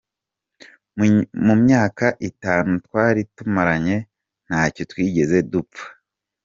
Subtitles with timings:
[1.45, 3.97] Mu myaka itanu twari tumaranye
[4.47, 5.85] ntacyo twigeze dupfa.